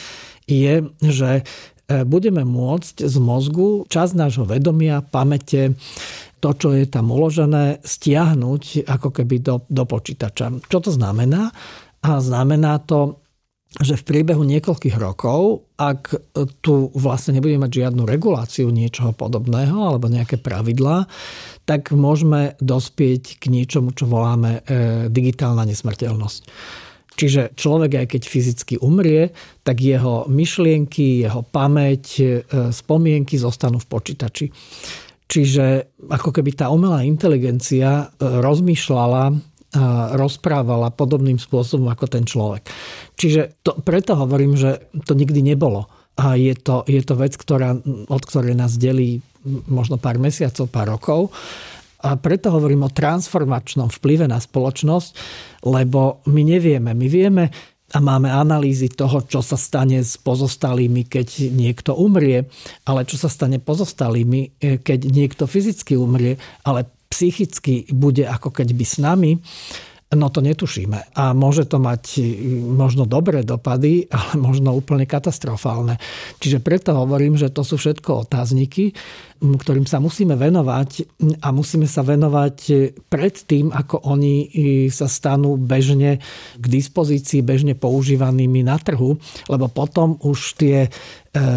je, 0.47 0.87
že 1.03 1.43
budeme 1.87 2.43
môcť 2.43 3.07
z 3.07 3.17
mozgu 3.23 3.87
čas 3.87 4.11
nášho 4.11 4.43
vedomia, 4.43 5.07
pamäte, 5.07 5.79
to, 6.43 6.51
čo 6.53 6.75
je 6.75 6.87
tam 6.91 7.15
uložené, 7.15 7.81
stiahnuť 7.81 8.87
ako 8.87 9.09
keby 9.11 9.41
do, 9.41 9.63
do 9.71 9.85
počítača. 9.87 10.67
Čo 10.67 10.79
to 10.83 10.91
znamená? 10.93 11.55
A 12.03 12.11
znamená 12.21 12.83
to, 12.83 13.23
že 13.77 13.99
v 14.01 14.07
priebehu 14.09 14.41
niekoľkých 14.47 14.97
rokov, 14.97 15.69
ak 15.77 16.17
tu 16.65 16.89
vlastne 16.97 17.37
nebudeme 17.37 17.69
mať 17.69 17.85
žiadnu 17.85 18.09
reguláciu 18.09 18.73
niečoho 18.73 19.13
podobného 19.13 19.77
alebo 19.77 20.09
nejaké 20.09 20.41
pravidlá, 20.41 21.05
tak 21.69 21.93
môžeme 21.93 22.57
dospieť 22.63 23.37
k 23.37 23.45
niečomu, 23.53 23.93
čo 23.93 24.09
voláme 24.09 24.63
e, 24.65 25.11
digitálna 25.13 25.69
nesmrteľnosť. 25.69 26.41
Čiže 27.17 27.57
človek, 27.57 28.05
aj 28.05 28.07
keď 28.13 28.23
fyzicky 28.29 28.75
umrie, 28.79 29.33
tak 29.65 29.81
jeho 29.81 30.29
myšlienky, 30.29 31.25
jeho 31.25 31.41
pamäť, 31.49 32.05
e, 32.21 32.25
spomienky 32.71 33.41
zostanú 33.41 33.81
v 33.81 33.89
počítači. 33.89 34.47
Čiže 35.27 35.97
ako 36.13 36.31
keby 36.31 36.55
tá 36.55 36.69
umelá 36.69 37.03
inteligencia 37.03 38.13
e, 38.13 38.21
rozmýšľala, 38.21 39.57
rozprávala 40.17 40.89
podobným 40.95 41.37
spôsobom 41.37 41.91
ako 41.93 42.07
ten 42.09 42.25
človek. 42.25 42.65
Čiže 43.19 43.61
to, 43.61 43.77
preto 43.85 44.17
hovorím, 44.17 44.57
že 44.57 44.89
to 45.05 45.13
nikdy 45.13 45.45
nebolo. 45.45 45.91
A 46.17 46.33
je 46.41 46.57
to, 46.57 46.81
je 46.89 47.03
to 47.05 47.13
vec, 47.13 47.37
ktorá, 47.37 47.77
od 48.09 48.23
ktorej 48.25 48.57
nás 48.57 48.81
delí 48.81 49.21
možno 49.69 50.01
pár 50.01 50.17
mesiacov, 50.17 50.73
pár 50.73 50.97
rokov. 50.97 51.29
A 52.05 52.19
preto 52.21 52.53
hovorím 52.53 52.85
o 52.85 52.93
transformačnom 52.93 53.89
vplyve 53.89 54.29
na 54.29 54.37
spoločnosť, 54.37 55.11
lebo 55.65 56.21
my 56.29 56.43
nevieme. 56.45 56.93
My 56.93 57.07
vieme 57.09 57.45
a 57.95 57.99
máme 58.03 58.27
analýzy 58.27 58.91
toho, 58.91 59.23
čo 59.25 59.41
sa 59.47 59.55
stane 59.55 60.03
s 60.03 60.19
pozostalými, 60.19 61.07
keď 61.07 61.55
niekto 61.55 61.95
umrie, 61.95 62.51
ale 62.83 63.07
čo 63.07 63.15
sa 63.15 63.31
stane 63.31 63.63
pozostalými, 63.63 64.59
e, 64.59 64.83
keď 64.83 65.01
niekto 65.07 65.47
fyzicky 65.47 65.95
umrie, 65.95 66.35
ale 66.67 66.91
psychicky 67.07 67.87
bude 67.95 68.27
ako 68.27 68.51
keď 68.51 68.69
by 68.75 68.85
s 68.85 68.97
nami, 68.99 69.39
No 70.15 70.31
to 70.31 70.39
netušíme. 70.39 71.19
A 71.19 71.35
môže 71.35 71.67
to 71.67 71.83
mať 71.83 72.23
možno 72.63 73.11
dobré 73.11 73.43
dopady, 73.43 74.07
ale 74.15 74.39
možno 74.39 74.71
úplne 74.71 75.03
katastrofálne. 75.03 75.99
Čiže 76.39 76.63
preto 76.63 76.95
hovorím, 76.95 77.35
že 77.35 77.51
to 77.51 77.67
sú 77.67 77.75
všetko 77.75 78.31
otázniky, 78.31 78.95
ktorým 79.43 79.83
sa 79.83 79.99
musíme 79.99 80.39
venovať 80.39 80.91
a 81.43 81.51
musíme 81.51 81.91
sa 81.91 82.07
venovať 82.07 82.57
pred 83.11 83.35
tým, 83.35 83.75
ako 83.75 84.07
oni 84.07 84.47
sa 84.95 85.11
stanú 85.11 85.59
bežne 85.59 86.23
k 86.55 86.65
dispozícii, 86.71 87.43
bežne 87.43 87.75
používanými 87.75 88.63
na 88.63 88.79
trhu, 88.79 89.19
lebo 89.51 89.67
potom 89.69 90.17
už 90.23 90.39
tie 90.57 90.87
e, 90.87 90.91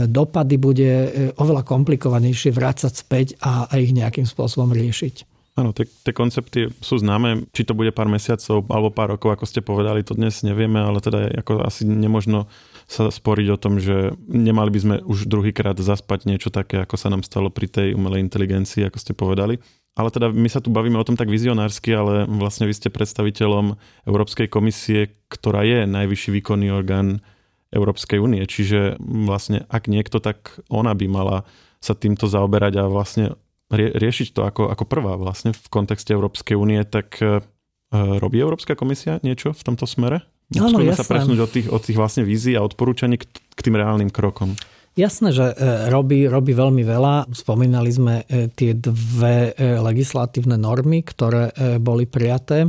dopady 0.10 0.60
bude 0.60 0.92
e, 0.92 1.08
oveľa 1.40 1.64
komplikovanejšie 1.64 2.52
vrácať 2.52 2.94
späť 2.98 3.28
a 3.40 3.72
ich 3.80 3.96
nejakým 3.96 4.28
spôsobom 4.28 4.76
riešiť. 4.76 5.29
Áno, 5.60 5.76
tie, 5.76 5.84
tie 6.08 6.16
koncepty 6.16 6.72
sú 6.80 7.04
známe, 7.04 7.44
či 7.52 7.68
to 7.68 7.76
bude 7.76 7.92
pár 7.92 8.08
mesiacov 8.08 8.64
alebo 8.72 8.96
pár 8.96 9.20
rokov, 9.20 9.36
ako 9.36 9.44
ste 9.44 9.60
povedali, 9.60 10.08
to 10.08 10.16
dnes 10.16 10.40
nevieme, 10.40 10.80
ale 10.80 11.04
teda 11.04 11.36
ako 11.44 11.68
asi 11.68 11.84
nemožno 11.84 12.48
sa 12.88 13.12
sporiť 13.12 13.48
o 13.52 13.60
tom, 13.60 13.76
že 13.76 14.16
nemali 14.32 14.72
by 14.72 14.80
sme 14.80 14.96
už 15.04 15.28
druhýkrát 15.28 15.76
zaspať 15.76 16.32
niečo 16.32 16.48
také, 16.48 16.80
ako 16.88 16.96
sa 16.96 17.12
nám 17.12 17.28
stalo 17.28 17.52
pri 17.52 17.68
tej 17.68 17.92
umelej 17.92 18.24
inteligencii, 18.24 18.88
ako 18.88 19.04
ste 19.04 19.12
povedali. 19.12 19.60
Ale 20.00 20.08
teda 20.16 20.32
my 20.32 20.48
sa 20.48 20.64
tu 20.64 20.72
bavíme 20.72 20.96
o 20.96 21.04
tom 21.04 21.20
tak 21.20 21.28
vizionársky, 21.28 21.92
ale 21.92 22.24
vlastne 22.24 22.64
vy 22.64 22.72
ste 22.72 22.88
predstaviteľom 22.88 23.76
Európskej 24.08 24.48
komisie, 24.48 25.12
ktorá 25.28 25.68
je 25.68 25.84
najvyšší 25.84 26.40
výkonný 26.40 26.72
orgán 26.72 27.20
Európskej 27.76 28.24
únie. 28.24 28.48
Čiže 28.48 28.96
vlastne 29.04 29.68
ak 29.68 29.92
niekto, 29.92 30.24
tak 30.24 30.56
ona 30.72 30.96
by 30.96 31.06
mala 31.12 31.38
sa 31.84 32.00
týmto 32.00 32.32
zaoberať 32.32 32.80
a 32.80 32.88
vlastne 32.88 33.36
rie, 33.72 33.90
riešiť 33.94 34.34
to 34.34 34.42
ako, 34.46 34.70
ako 34.70 34.84
prvá 34.86 35.16
vlastne 35.16 35.54
v 35.54 35.68
kontexte 35.70 36.14
Európskej 36.14 36.58
únie, 36.58 36.82
tak 36.86 37.18
e, 37.22 37.42
robí 37.94 38.38
Európska 38.42 38.74
komisia 38.78 39.18
niečo 39.22 39.54
v 39.54 39.62
tomto 39.66 39.90
smere? 39.90 40.26
Musíme 40.50 40.98
sa 40.98 41.06
presnúť 41.06 41.40
od 41.46 41.50
tých, 41.54 41.68
od 41.70 41.82
tých 41.82 41.98
vlastne 41.98 42.26
vízií 42.26 42.58
a 42.58 42.66
odporúčaní 42.66 43.22
k, 43.22 43.30
k 43.30 43.60
tým 43.62 43.78
reálnym 43.78 44.10
krokom. 44.10 44.58
Jasné, 44.98 45.32
že 45.32 45.56
e, 45.56 45.88
robí, 45.88 46.28
robí 46.28 46.52
veľmi 46.52 46.84
veľa. 46.84 47.32
Spomínali 47.32 47.88
sme 47.88 48.26
e, 48.28 48.52
tie 48.52 48.76
dve 48.76 49.54
e, 49.56 49.80
legislatívne 49.80 50.60
normy, 50.60 51.06
ktoré 51.06 51.54
boli 51.80 52.04
prijaté 52.04 52.68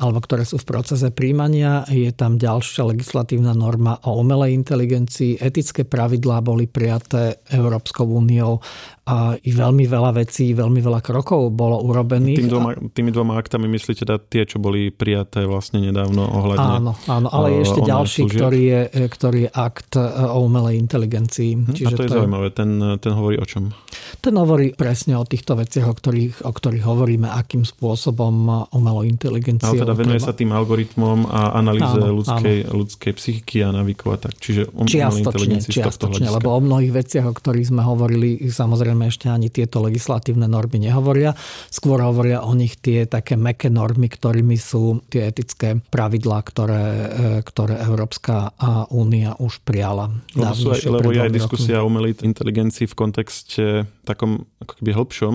alebo 0.00 0.22
ktoré 0.24 0.48
sú 0.48 0.56
v 0.56 0.68
procese 0.72 1.12
príjmania. 1.12 1.84
Je 1.90 2.08
tam 2.16 2.40
ďalšia 2.40 2.86
legislatívna 2.86 3.52
norma 3.52 4.00
o 4.08 4.16
umelej 4.16 4.56
inteligencii. 4.56 5.36
Etické 5.36 5.84
pravidlá 5.84 6.40
boli 6.40 6.64
prijaté 6.64 7.44
Európskou 7.52 8.08
úniou 8.08 8.62
a 9.06 9.38
i 9.38 9.50
veľmi 9.54 9.86
veľa 9.86 10.10
vecí, 10.18 10.50
veľmi 10.50 10.82
veľa 10.82 10.98
krokov 10.98 11.54
bolo 11.54 11.78
urobených. 11.86 12.42
Tým 12.42 12.50
dvoma, 12.50 12.70
tými 12.90 13.10
dvoma 13.14 13.38
aktami 13.38 13.70
myslíte 13.70 14.02
teda 14.02 14.18
tie, 14.18 14.42
čo 14.42 14.58
boli 14.58 14.90
prijaté 14.90 15.46
vlastne 15.46 15.78
nedávno 15.78 16.26
ohľadne 16.26 16.70
Áno, 16.82 16.92
áno 17.06 17.28
ale 17.30 17.54
je 17.54 17.58
ešte 17.70 17.80
ďalší, 17.86 18.20
ktorý 18.26 18.62
je, 18.66 18.80
ktorý 19.06 19.38
je 19.46 19.50
akt 19.54 19.94
o 20.02 20.38
umelej 20.42 20.82
inteligencii 20.82 21.76
Čiže 21.76 21.86
a 21.86 21.90
to 21.94 22.02
je 22.02 22.10
to 22.10 22.16
zaujímavé. 22.18 22.48
Ten, 22.50 22.70
ten 22.98 23.12
hovorí 23.14 23.36
o 23.38 23.46
čom? 23.46 23.70
Ten 24.18 24.34
hovorí 24.34 24.74
presne 24.74 25.14
o 25.18 25.24
týchto 25.26 25.54
veciach, 25.54 25.86
o 25.86 25.94
ktorých, 25.94 26.42
o 26.42 26.52
ktorých 26.52 26.84
hovoríme, 26.86 27.28
akým 27.30 27.62
spôsobom 27.62 28.66
umelo 28.74 29.06
inteligencia. 29.06 29.70
Ale 29.70 29.86
teda 29.86 29.94
venuje 29.94 30.18
sa 30.18 30.32
tým 30.32 30.50
algoritmom 30.50 31.30
a 31.30 31.54
analýze 31.58 31.98
áno, 32.00 32.18
ľudskej, 32.22 32.56
áno. 32.66 32.82
ľudskej 32.82 33.12
psychiky 33.14 33.62
a 33.62 33.70
návykov 33.70 34.08
a 34.14 34.18
tak. 34.18 34.34
Čiže 34.40 34.72
um, 34.72 34.88
čiastočne, 34.88 35.62
čiastočne 35.62 36.26
lebo 36.26 36.48
o 36.56 36.60
mnohých 36.62 36.92
veciach, 36.96 37.26
o 37.28 37.34
ktorých 37.34 37.70
sme 37.70 37.82
hovorili, 37.84 38.40
samozrejme 38.48 38.95
ešte 39.04 39.28
ani 39.28 39.52
tieto 39.52 39.84
legislatívne 39.84 40.48
normy 40.48 40.88
nehovoria. 40.88 41.36
Skôr 41.68 42.00
hovoria 42.00 42.40
o 42.40 42.56
nich 42.56 42.80
tie 42.80 43.04
také 43.04 43.36
meké 43.36 43.68
normy, 43.68 44.08
ktorými 44.08 44.56
sú 44.56 45.04
tie 45.12 45.28
etické 45.28 45.76
pravidlá, 45.92 46.40
ktoré, 46.40 46.84
e, 46.84 47.06
ktoré 47.44 47.76
Európska 47.84 48.56
únia 48.88 49.36
už 49.36 49.60
prijala. 49.60 50.08
Lebo, 50.32 50.56
sú 50.56 50.68
aj, 50.72 50.80
lebo 50.88 51.12
je 51.12 51.20
aj 51.20 51.32
diskusia 51.32 51.84
o 51.84 51.88
umelej 51.90 52.24
inteligencii 52.24 52.88
v 52.88 52.94
kontexte 52.96 53.64
takom 54.08 54.48
ako 54.64 54.72
keby 54.80 54.90
hĺbšom. 54.96 55.34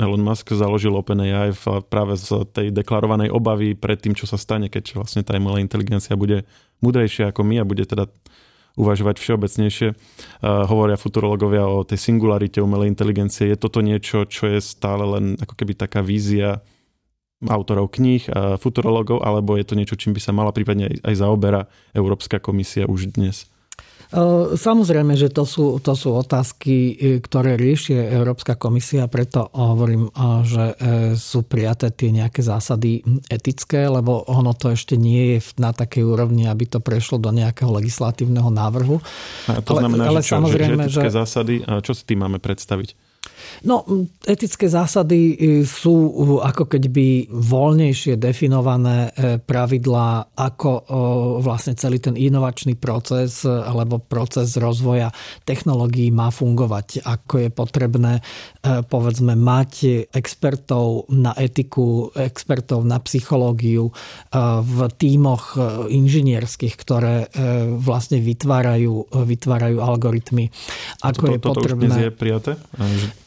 Elon 0.00 0.24
Musk 0.24 0.56
založil 0.56 0.96
OpenAI 0.96 1.52
práve 1.92 2.16
z 2.16 2.48
tej 2.56 2.72
deklarovanej 2.72 3.28
obavy 3.28 3.76
pred 3.76 4.00
tým, 4.00 4.16
čo 4.16 4.24
sa 4.24 4.40
stane, 4.40 4.72
keď 4.72 4.96
vlastne 4.96 5.20
tá 5.20 5.36
umelá 5.36 5.60
inteligencia 5.60 6.16
bude 6.16 6.48
mudrejšia 6.80 7.34
ako 7.34 7.44
my 7.44 7.60
a 7.60 7.68
bude 7.68 7.84
teda 7.84 8.08
uvažovať 8.78 9.16
všeobecnejšie. 9.18 9.88
Uh, 9.90 10.66
hovoria 10.66 11.00
futurologovia 11.00 11.66
o 11.66 11.82
tej 11.82 11.98
singularite 11.98 12.62
umelej 12.62 12.90
inteligencie. 12.92 13.50
Je 13.50 13.58
toto 13.58 13.80
niečo, 13.80 14.28
čo 14.28 14.50
je 14.50 14.60
stále 14.62 15.02
len 15.06 15.24
ako 15.38 15.54
keby 15.54 15.74
taká 15.74 16.02
vízia 16.04 16.62
autorov 17.40 17.96
kníh, 17.96 18.28
futurologov, 18.60 19.24
alebo 19.24 19.56
je 19.56 19.64
to 19.64 19.72
niečo, 19.72 19.96
čím 19.96 20.12
by 20.12 20.20
sa 20.20 20.36
mala 20.36 20.52
prípadne 20.52 20.92
aj 21.00 21.14
zaoberá 21.24 21.72
Európska 21.96 22.36
komisia 22.36 22.84
už 22.84 23.16
dnes? 23.16 23.48
Samozrejme, 24.58 25.14
že 25.14 25.30
to 25.30 25.46
sú, 25.46 25.78
to 25.78 25.94
sú 25.94 26.18
otázky, 26.18 26.98
e, 26.98 27.22
ktoré 27.22 27.54
riešie 27.54 27.94
Európska 28.10 28.58
komisia, 28.58 29.06
preto 29.06 29.46
hovorím, 29.54 30.10
že 30.42 30.64
e, 30.66 30.74
sú 31.14 31.46
prijaté 31.46 31.94
tie 31.94 32.10
nejaké 32.10 32.42
zásady 32.42 33.06
etické, 33.30 33.86
lebo 33.86 34.26
ono 34.26 34.50
to 34.50 34.74
ešte 34.74 34.98
nie 34.98 35.38
je 35.38 35.54
na 35.62 35.70
takej 35.70 36.02
úrovni, 36.02 36.50
aby 36.50 36.66
to 36.66 36.82
prešlo 36.82 37.22
do 37.22 37.30
nejakého 37.30 37.70
legislatívneho 37.70 38.50
návrhu. 38.50 38.98
A 39.46 39.62
to 39.62 39.78
znamená, 39.78 40.10
ale, 40.10 40.18
ale 40.18 40.20
že, 40.26 40.26
čo, 40.26 40.34
samozrejme, 40.42 40.82
že 40.90 40.90
etické 40.90 41.10
že... 41.10 41.14
zásady, 41.14 41.54
čo 41.86 41.92
si 41.94 42.02
tým 42.02 42.26
máme 42.26 42.42
predstaviť? 42.42 43.09
No, 43.66 43.84
etické 44.24 44.70
zásady 44.72 45.20
e, 45.20 45.34
sú 45.68 45.92
e, 45.92 46.12
ako 46.40 46.64
keby 46.64 47.28
voľnejšie 47.28 48.16
definované 48.16 49.10
e, 49.12 49.36
pravidlá, 49.40 50.32
ako 50.36 50.72
vlastne 51.40 51.76
celý 51.76 52.00
ten 52.00 52.16
inovačný 52.16 52.76
proces 52.76 53.44
alebo 53.44 54.00
proces 54.00 54.56
rozvoja 54.56 55.12
technológií 55.44 56.08
má 56.12 56.32
fungovať. 56.32 57.04
Ako 57.04 57.34
je 57.46 57.50
potrebné, 57.52 58.12
povedzme, 58.62 59.34
mať 59.36 60.06
expertov 60.14 61.10
na 61.12 61.34
etiku, 61.36 62.08
expertov 62.14 62.84
na 62.86 62.98
psychológiu 63.02 63.92
v 64.60 64.78
tímoch 64.96 65.56
inžinierských, 65.88 66.74
ktoré 66.78 67.28
vlastne 67.78 68.22
vytvárajú, 68.22 69.10
vytvárajú 69.10 69.78
algoritmy. 69.80 70.48
Ako 71.04 71.24
to, 71.26 71.32
je 71.32 71.38
toto 71.40 71.60
potrebné... 71.60 71.86
už 71.86 71.90
dnes 71.90 71.98
je 72.08 72.12
prijaté? 72.12 72.52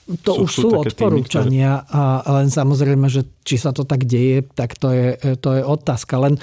To 0.04 0.32
sú, 0.36 0.42
už 0.44 0.52
sú, 0.52 0.62
sú 0.68 0.70
odporúčania 0.76 1.80
týmy, 1.80 1.88
ktoré... 1.88 2.28
a 2.28 2.30
len 2.44 2.48
samozrejme, 2.52 3.08
že 3.08 3.24
či 3.48 3.56
sa 3.56 3.72
to 3.72 3.88
tak 3.88 4.04
deje, 4.04 4.44
tak 4.52 4.76
to 4.76 4.92
je, 4.92 5.08
to 5.40 5.50
je 5.56 5.62
otázka. 5.64 6.20
Len 6.20 6.36
e, 6.36 6.42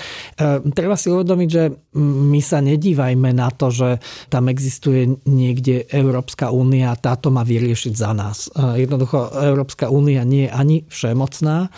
treba 0.73 0.97
si 0.97 1.13
uvedomiť, 1.13 1.49
že 1.49 1.65
my 2.01 2.41
sa 2.41 2.65
nedívajme 2.65 3.37
na 3.37 3.53
to, 3.53 3.69
že 3.69 4.01
tam 4.33 4.49
existuje 4.49 5.13
niekde 5.29 5.85
Európska 5.93 6.49
únia 6.49 6.93
a 6.93 7.01
táto 7.01 7.29
má 7.29 7.45
vyriešiť 7.45 7.93
za 7.93 8.17
nás. 8.17 8.49
E, 8.49 8.85
jednoducho 8.89 9.29
Európska 9.29 9.93
únia 9.93 10.25
nie 10.25 10.49
je 10.49 10.57
ani 10.57 10.77
všemocná 10.89 11.69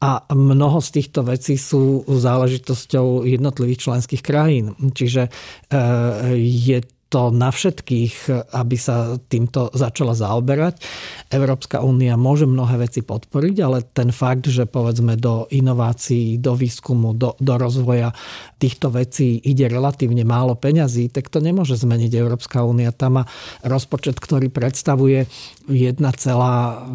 a 0.00 0.10
mnoho 0.32 0.80
z 0.80 0.88
týchto 0.96 1.22
vecí 1.28 1.60
sú 1.60 2.08
záležitosťou 2.08 3.28
jednotlivých 3.28 3.86
členských 3.86 4.22
krajín. 4.24 4.72
Čiže 4.74 5.28
e, 5.28 5.30
je 6.40 6.78
to 7.10 7.34
na 7.34 7.50
všetkých, 7.50 8.30
aby 8.54 8.76
sa 8.78 9.18
týmto 9.18 9.74
začala 9.74 10.14
zaoberať. 10.14 10.78
Európska 11.26 11.82
únia 11.82 12.14
môže 12.14 12.46
mnohé 12.46 12.86
veci 12.86 13.02
podporiť, 13.02 13.56
ale 13.66 13.82
ten 13.82 14.14
fakt, 14.14 14.46
že 14.46 14.70
povedzme 14.70 15.18
do 15.18 15.50
inovácií, 15.50 16.38
do 16.38 16.54
výskumu, 16.54 17.18
do, 17.18 17.34
do 17.42 17.54
rozvoja 17.58 18.14
týchto 18.62 18.94
vecí 18.94 19.42
ide 19.42 19.66
relatívne 19.66 20.22
málo 20.22 20.54
peňazí, 20.54 21.10
tak 21.10 21.26
to 21.34 21.42
nemôže 21.42 21.74
zmeniť 21.82 22.14
Európska 22.14 22.62
únia. 22.62 22.94
Tam 22.94 23.18
má 23.18 23.24
rozpočet, 23.66 24.22
ktorý 24.22 24.46
predstavuje 24.46 25.26
1,1% 25.66 26.94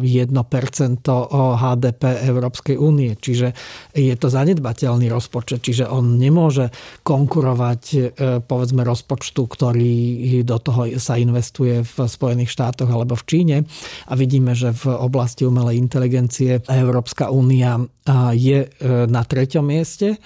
HDP 1.60 2.02
Európskej 2.24 2.76
únie. 2.80 3.12
Čiže 3.20 3.52
je 3.92 4.14
to 4.16 4.32
zanedbateľný 4.32 5.12
rozpočet, 5.12 5.60
čiže 5.60 5.84
on 5.84 6.16
nemôže 6.16 6.72
konkurovať 7.04 7.82
e, 7.92 7.98
povedzme 8.40 8.80
rozpočtu, 8.80 9.42
ktorý 9.44 10.05
do 10.42 10.56
toho 10.60 10.86
sa 10.98 11.16
investuje 11.16 11.82
v 11.82 11.96
Spojených 12.06 12.52
štátoch 12.52 12.90
alebo 12.90 13.14
v 13.18 13.26
Číne. 13.26 13.56
A 14.10 14.12
vidíme, 14.14 14.52
že 14.52 14.72
v 14.74 14.92
oblasti 14.92 15.46
umelej 15.46 15.80
inteligencie 15.80 16.62
Európska 16.66 17.32
únia 17.32 17.80
je 18.32 18.58
e, 18.64 18.68
na 19.06 19.22
treťom 19.26 19.66
mieste 19.66 20.18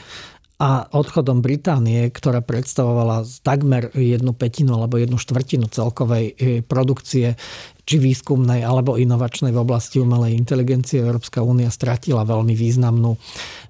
a 0.60 0.84
odchodom 0.92 1.40
Británie, 1.40 2.12
ktorá 2.12 2.44
predstavovala 2.44 3.24
takmer 3.40 3.88
jednu 3.96 4.36
petinu 4.36 4.76
alebo 4.76 5.00
jednu 5.00 5.16
štvrtinu 5.16 5.72
celkovej 5.72 6.36
e, 6.36 6.60
produkcie 6.60 7.40
či 7.84 7.96
výskumnej 7.98 8.62
alebo 8.62 9.00
inovačnej 9.00 9.50
v 9.54 9.62
oblasti 9.62 10.00
umelej 10.02 10.36
inteligencie 10.36 11.00
Európska 11.00 11.40
únia 11.44 11.72
stratila 11.72 12.26
veľmi 12.26 12.52
významnú 12.52 13.16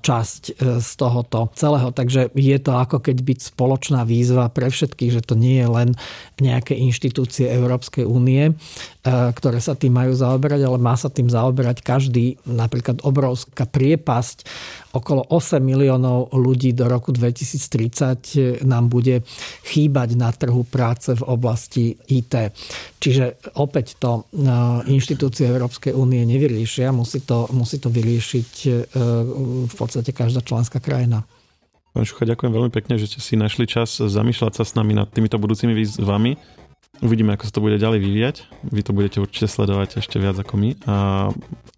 časť 0.01 0.43
e, 0.51 0.53
z 0.81 0.91
tohoto 0.97 1.53
celého. 1.55 1.93
Takže 1.93 2.33
je 2.33 2.59
to 2.59 2.73
ako 2.75 3.05
keď 3.05 3.17
byť 3.21 3.39
spoločná 3.53 4.03
výzva 4.09 4.49
pre 4.49 4.73
všetkých, 4.73 5.21
že 5.21 5.23
to 5.23 5.37
nie 5.37 5.61
je 5.61 5.69
len 5.69 5.89
nejaké 6.41 6.73
inštitúcie 6.73 7.47
Európskej 7.53 8.09
únie, 8.09 8.51
e, 8.51 8.53
ktoré 9.37 9.61
sa 9.61 9.77
tým 9.77 9.93
majú 9.93 10.17
zaoberať, 10.17 10.61
ale 10.65 10.79
má 10.81 10.97
sa 10.97 11.13
tým 11.13 11.29
zaoberať 11.29 11.85
každý. 11.85 12.41
Napríklad 12.49 13.05
obrovská 13.05 13.69
priepasť 13.69 14.49
okolo 14.91 15.23
8 15.31 15.63
miliónov 15.63 16.35
ľudí 16.35 16.75
do 16.75 16.91
roku 16.91 17.15
2030 17.15 18.67
nám 18.67 18.91
bude 18.91 19.23
chýbať 19.63 20.19
na 20.19 20.35
trhu 20.35 20.67
práce 20.67 21.15
v 21.15 21.23
oblasti 21.23 21.95
IT. 22.11 22.51
Čiže 22.99 23.55
opäť 23.55 24.01
to 24.03 24.10
e, 24.11 24.23
inštitúcie 24.91 25.47
Európskej 25.47 25.95
únie 25.95 26.27
nevyriešia, 26.27 26.91
musí 26.91 27.23
to, 27.23 27.47
musí 27.55 27.79
to 27.79 27.89
vyriešiť 27.93 28.53
e, 28.67 28.71
v 29.71 29.75
podstate 29.75 30.11
každá 30.11 30.43
členská 30.43 30.83
krajina. 30.83 31.23
Pán 31.91 32.07
Šucha, 32.07 32.23
ďakujem 32.23 32.55
veľmi 32.55 32.71
pekne, 32.71 32.99
že 32.99 33.11
ste 33.11 33.19
si 33.19 33.35
našli 33.35 33.67
čas 33.67 33.99
zamýšľať 33.99 34.63
sa 34.63 34.63
s 34.63 34.79
nami 34.79 34.95
nad 34.95 35.11
týmito 35.11 35.35
budúcimi 35.43 35.75
výzvami. 35.75 36.39
Uvidíme, 37.03 37.35
ako 37.35 37.49
sa 37.49 37.53
to 37.55 37.65
bude 37.65 37.81
ďalej 37.81 37.99
vyvíjať. 37.99 38.37
Vy 38.71 38.81
to 38.85 38.93
budete 38.95 39.19
určite 39.19 39.49
sledovať 39.51 39.99
ešte 39.99 40.21
viac 40.21 40.37
ako 40.39 40.55
my 40.55 40.71
a 40.85 40.95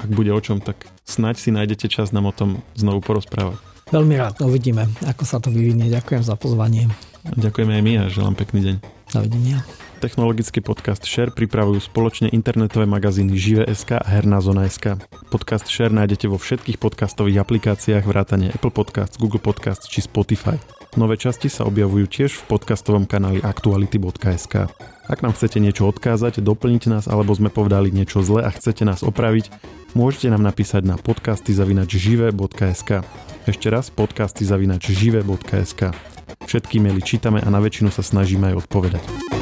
ak 0.03 0.11
bude 0.11 0.35
o 0.35 0.41
čom, 0.43 0.59
tak 0.59 0.85
snaď 1.07 1.39
si 1.39 1.49
nájdete 1.55 1.87
čas 1.89 2.11
nám 2.11 2.29
o 2.29 2.35
tom 2.35 2.61
znovu 2.75 3.01
porozprávať. 3.01 3.57
Veľmi 3.93 4.15
rád, 4.19 4.41
uvidíme, 4.43 4.89
ako 5.05 5.23
sa 5.23 5.39
to 5.39 5.53
vyvinie. 5.53 5.93
Ďakujem 5.93 6.25
za 6.25 6.35
pozvanie. 6.35 6.89
Ďakujeme 7.23 7.73
aj 7.77 7.83
my 7.85 7.93
a 8.01 8.05
želám 8.11 8.35
pekný 8.35 8.61
deň. 8.67 8.77
Dovidenia. 9.15 9.63
Technologický 10.03 10.67
podcast 10.67 11.07
Share 11.07 11.31
pripravujú 11.31 11.79
spoločne 11.87 12.27
internetové 12.35 12.91
magazíny 12.91 13.39
Žive.sk 13.39 14.03
a 14.03 14.09
Herná 14.11 14.43
zona.sk. 14.43 14.99
Podcast 15.31 15.71
Share 15.71 15.95
nájdete 15.95 16.27
vo 16.27 16.43
všetkých 16.43 16.83
podcastových 16.83 17.39
aplikáciách 17.39 18.03
vrátane 18.03 18.51
Apple 18.51 18.75
Podcasts, 18.75 19.15
Google 19.15 19.39
Podcasts 19.39 19.87
či 19.87 20.03
Spotify. 20.03 20.59
Nové 20.99 21.15
časti 21.15 21.47
sa 21.47 21.71
objavujú 21.71 22.11
tiež 22.11 22.35
v 22.35 22.43
podcastovom 22.51 23.07
kanáli 23.07 23.47
aktuality.sk. 23.47 24.75
Ak 25.07 25.23
nám 25.23 25.39
chcete 25.39 25.63
niečo 25.63 25.87
odkázať, 25.87 26.43
doplniť 26.43 26.83
nás 26.91 27.07
alebo 27.07 27.31
sme 27.39 27.55
povedali 27.55 27.95
niečo 27.95 28.27
zle 28.27 28.43
a 28.43 28.51
chcete 28.51 28.83
nás 28.83 29.07
opraviť, 29.07 29.55
môžete 29.95 30.35
nám 30.35 30.43
napísať 30.43 30.83
na 30.83 30.99
podcasty 30.99 31.55
zavinačžive.sk. 31.55 33.07
Ešte 33.47 33.67
raz 33.71 33.87
podcasty 33.95 34.43
zavinačžive.sk. 34.51 35.95
Všetky 36.43 36.83
maily 36.83 37.07
čítame 37.07 37.39
a 37.39 37.47
na 37.55 37.63
väčšinu 37.63 37.95
sa 37.95 38.03
snažíme 38.03 38.51
aj 38.51 38.67
odpovedať. 38.67 39.42